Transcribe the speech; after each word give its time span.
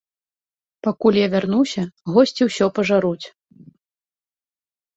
Пакуль 0.87 1.19
я 1.19 1.27
вярнуся, 1.33 1.81
госці 2.15 2.49
ўсё 2.49 2.65
пажаруць. 2.81 3.25